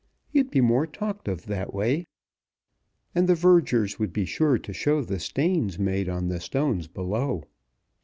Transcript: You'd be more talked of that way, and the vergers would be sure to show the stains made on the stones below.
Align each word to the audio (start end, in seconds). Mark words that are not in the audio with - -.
You'd 0.31 0.49
be 0.49 0.61
more 0.61 0.87
talked 0.87 1.27
of 1.27 1.45
that 1.45 1.75
way, 1.75 2.07
and 3.13 3.29
the 3.29 3.35
vergers 3.35 3.99
would 3.99 4.11
be 4.11 4.25
sure 4.25 4.57
to 4.57 4.73
show 4.73 5.03
the 5.03 5.19
stains 5.19 5.77
made 5.77 6.09
on 6.09 6.27
the 6.27 6.39
stones 6.39 6.87
below. 6.87 7.43